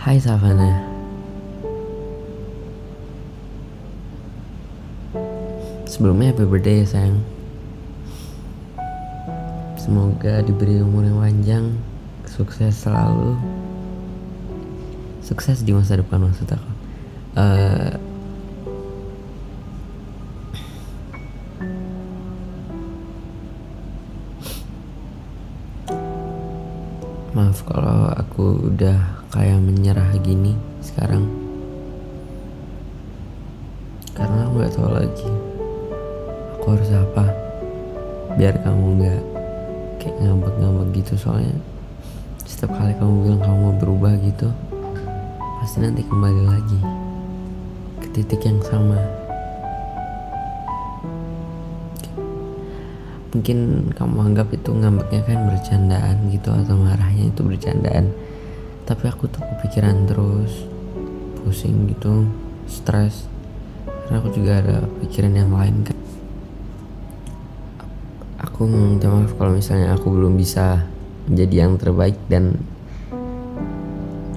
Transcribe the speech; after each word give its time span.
Hai 0.00 0.16
Savana 0.16 0.80
Sebelumnya 5.84 6.32
happy 6.32 6.48
birthday 6.48 6.80
ya 6.80 6.88
sayang. 6.88 7.20
Semoga 9.76 10.40
diberi 10.40 10.80
umur 10.80 11.04
yang 11.04 11.20
panjang 11.20 11.64
Sukses 12.24 12.80
selalu. 12.80 13.36
Sukses 15.20 15.60
di 15.60 15.76
masa 15.76 16.00
depan 16.00 16.24
maksud 16.24 16.48
aku. 16.48 16.70
Uh, 17.36 17.92
Maaf 27.36 27.60
kalau 27.68 28.08
aku 28.16 28.72
udah 28.72 29.19
kayak 29.30 29.62
menyerah 29.62 30.10
gini 30.18 30.58
sekarang. 30.82 31.40
Karena 34.10 34.44
aku 34.44 34.54
gak 34.60 34.74
tahu 34.76 34.90
lagi 34.92 35.30
Aku 36.58 36.76
harus 36.76 36.90
apa 36.92 37.24
Biar 38.36 38.52
kamu 38.60 39.00
gak 39.00 39.22
kayak 39.96 40.16
ngambek-ngambek 40.20 40.88
gitu. 41.00 41.16
Soalnya 41.16 41.56
Setiap 42.44 42.74
kali 42.76 42.92
kamu 43.00 43.24
bilang 43.24 43.40
kamu 43.40 43.56
mau 43.56 43.74
berubah 43.80 44.12
gitu 44.20 44.52
Pasti 45.62 45.80
nanti 45.80 46.04
kembali 46.04 46.42
lagi 46.44 46.80
Ke 48.02 48.06
titik 48.12 48.44
yang 48.44 48.60
sama. 48.60 48.98
Mungkin 53.30 53.88
kamu 53.94 54.16
anggap 54.26 54.50
itu 54.50 54.74
ngambeknya 54.74 55.22
kan 55.22 55.38
bercandaan 55.46 56.16
gitu 56.34 56.50
atau 56.50 56.74
marahnya 56.74 57.30
itu 57.30 57.40
bercandaan 57.46 58.10
tapi 58.90 59.06
aku 59.06 59.30
tuh 59.30 59.38
kepikiran 59.38 60.02
terus 60.10 60.66
pusing 61.46 61.86
gitu 61.94 62.26
stres. 62.66 63.30
Karena 63.86 64.18
aku 64.18 64.34
juga 64.34 64.58
ada 64.58 64.82
pikiran 64.98 65.30
yang 65.30 65.54
lain 65.54 65.86
kan. 65.86 65.94
Aku 68.50 68.66
minta 68.66 69.06
maaf 69.06 69.30
kalau 69.38 69.54
misalnya 69.54 69.94
aku 69.94 70.10
belum 70.10 70.34
bisa 70.34 70.90
menjadi 71.30 71.54
yang 71.70 71.78
terbaik 71.78 72.18
dan 72.26 72.58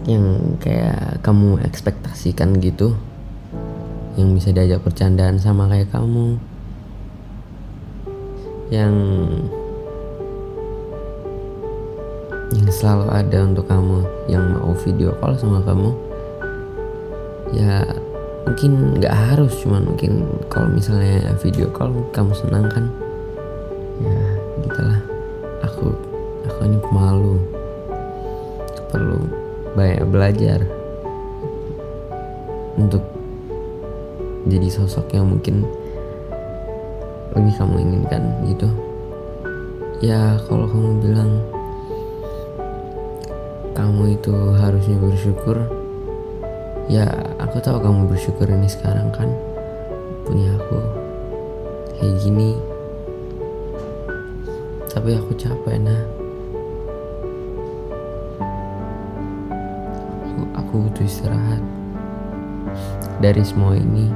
yang 0.06 0.54
kayak 0.62 1.18
kamu 1.26 1.58
ekspektasikan 1.66 2.62
gitu. 2.62 2.94
Yang 4.14 4.30
bisa 4.38 4.50
diajak 4.54 4.86
bercandaan 4.86 5.42
sama 5.42 5.66
kayak 5.66 5.90
kamu. 5.90 6.38
Yang 8.70 8.94
selalu 12.74 13.06
ada 13.14 13.38
untuk 13.46 13.70
kamu 13.70 14.02
yang 14.26 14.58
mau 14.58 14.74
video 14.74 15.14
call 15.22 15.38
sama 15.38 15.62
kamu. 15.62 15.94
Ya 17.54 17.86
mungkin 18.50 18.98
nggak 18.98 19.14
harus 19.14 19.54
cuman 19.62 19.86
mungkin 19.94 20.26
kalau 20.50 20.74
misalnya 20.74 21.38
video 21.38 21.70
call 21.70 21.94
kamu 22.10 22.34
senang 22.34 22.66
kan? 22.74 22.90
Ya 24.02 24.20
gitulah. 24.66 25.00
Aku 25.70 25.94
aku 26.50 26.60
ini 26.66 26.82
pemalu. 26.82 27.38
Perlu 28.90 29.22
banyak 29.78 30.06
belajar 30.10 30.66
untuk 32.78 33.06
jadi 34.50 34.68
sosok 34.70 35.14
yang 35.14 35.30
mungkin 35.30 35.62
lebih 37.38 37.54
kamu 37.54 37.76
inginkan 37.86 38.24
gitu. 38.50 38.70
Ya 40.02 40.42
kalau 40.50 40.66
kamu 40.68 40.90
bilang 41.00 41.53
kamu 43.74 44.22
itu 44.22 44.34
harusnya 44.54 44.98
bersyukur. 45.02 45.58
Ya 46.86 47.10
aku 47.42 47.58
tahu 47.58 47.82
kamu 47.82 48.06
bersyukur 48.06 48.46
ini 48.46 48.70
sekarang 48.70 49.10
kan 49.10 49.26
punya 50.30 50.54
aku 50.62 50.78
kayak 51.98 52.16
gini. 52.22 52.54
Tapi 54.94 55.18
aku 55.18 55.34
capek 55.34 55.82
nah. 55.82 56.02
Aku, 60.22 60.42
aku 60.54 60.74
butuh 60.86 61.06
istirahat 61.10 61.62
dari 63.18 63.42
semua 63.42 63.74
ini. 63.74 64.14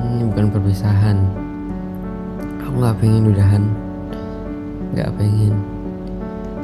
Ini 0.00 0.22
bukan 0.32 0.48
perpisahan. 0.48 1.18
Aku 2.64 2.80
nggak 2.80 2.96
pengen 3.04 3.36
udahan 3.36 3.85
nggak 4.94 5.10
pengen. 5.16 5.54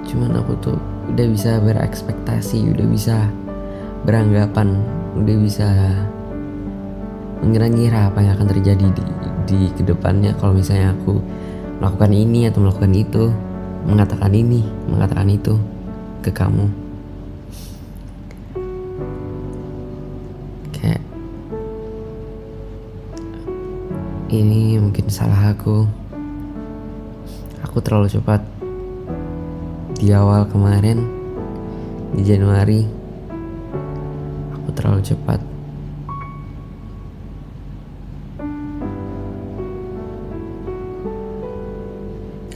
Cuman 0.06 0.38
aku 0.38 0.52
tuh 0.60 0.78
udah 1.10 1.26
bisa 1.26 1.58
berekspektasi 1.58 2.70
udah 2.70 2.86
bisa 2.86 3.16
beranggapan 4.06 4.78
udah 5.18 5.36
bisa 5.38 5.68
mengira-ngira 7.42 8.06
apa 8.08 8.22
yang 8.22 8.38
akan 8.38 8.48
terjadi 8.48 8.86
di, 8.94 9.02
di 9.50 9.58
ke 9.74 9.82
depannya. 9.82 10.32
Kalau 10.38 10.54
misalnya 10.54 10.94
aku 10.94 11.18
melakukan 11.82 12.12
ini 12.14 12.46
atau 12.46 12.62
melakukan 12.62 12.94
itu 12.94 13.24
mengatakan 13.82 14.30
ini 14.30 14.62
mengatakan 14.86 15.26
itu 15.26 15.58
ke 16.22 16.30
kamu. 16.30 16.70
Kayak 20.70 21.02
ini 24.30 24.78
mungkin 24.78 25.10
salah 25.10 25.50
aku 25.50 26.01
aku 27.72 27.80
terlalu 27.80 28.12
cepat. 28.12 28.44
Di 29.96 30.12
awal 30.12 30.44
kemarin 30.44 31.08
di 32.12 32.20
Januari 32.20 32.84
aku 34.52 34.68
terlalu 34.76 35.00
cepat. 35.00 35.40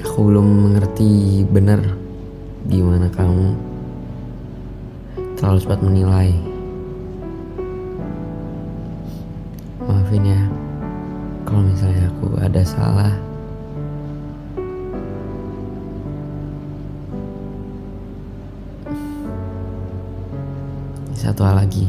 Aku 0.05 0.21
belum 0.21 0.69
mengerti 0.69 1.41
benar 1.49 1.81
gimana 2.69 3.09
kamu. 3.09 3.57
Terlalu 5.41 5.59
cepat 5.65 5.81
menilai. 5.81 6.37
Maafin 9.81 10.29
ya 10.29 10.45
kalau 11.49 11.65
misalnya 11.65 12.05
aku 12.13 12.37
ada 12.37 12.61
salah 12.61 13.26
satu 21.17 21.49
hal 21.49 21.57
lagi. 21.57 21.89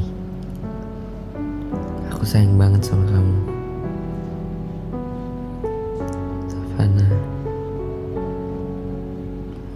Aku 2.16 2.24
sayang 2.24 2.56
banget 2.56 2.80
sama 2.88 3.04
kamu. 3.12 3.38
Savana. 6.48 7.08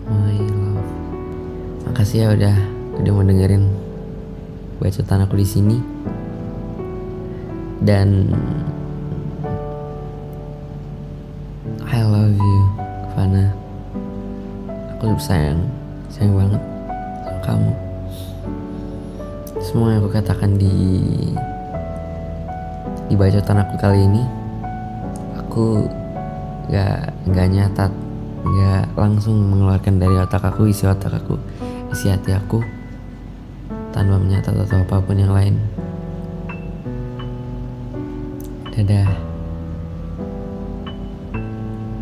My 0.07 0.39
love. 0.39 0.87
Makasih 1.83 2.17
ya 2.23 2.27
udah 2.31 2.57
udah 3.03 3.11
mau 3.11 3.27
dengerin 3.27 3.67
bacotan 4.79 5.27
aku 5.27 5.35
di 5.35 5.43
sini. 5.43 5.77
Dan 7.83 8.31
I 11.91 11.99
love 12.07 12.39
you 12.39 12.59
Fana 13.11 13.51
aku 14.95 15.17
sayang 15.19 15.65
sayang 16.13 16.37
banget 16.37 16.61
sama 17.25 17.41
kamu 17.41 17.90
semua 19.61 19.93
yang 19.93 20.01
aku 20.01 20.11
katakan 20.11 20.57
di 20.57 20.73
di 23.07 23.15
bacotan 23.15 23.61
aku 23.61 23.75
kali 23.77 24.05
ini 24.05 24.23
aku 25.37 25.85
gak 26.71 27.13
gak 27.29 27.47
nyatat 27.51 27.91
gak 28.41 28.85
langsung 28.97 29.37
mengeluarkan 29.51 30.01
dari 30.01 30.15
otak 30.17 30.41
aku 30.41 30.69
isi 30.71 30.89
otak 30.89 31.13
aku 31.21 31.37
isi 31.91 32.09
hati 32.09 32.33
aku 32.33 32.63
tanpa 33.91 34.15
menyatat 34.15 34.55
atau 34.55 34.81
apa 34.81 35.03
pun 35.03 35.19
yang 35.19 35.35
lain. 35.35 35.55
Dadah. 38.71 39.11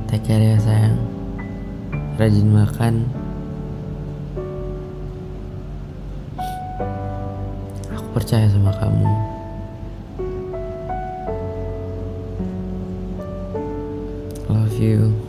Take 0.05 0.25
care 0.25 0.41
ya 0.41 0.57
sayang. 0.61 0.97
Rajin 2.21 2.49
makan 2.53 3.09
percaya 8.13 8.49
sama 8.49 8.73
kamu. 8.77 9.07
Love 14.49 14.77
you 14.81 15.28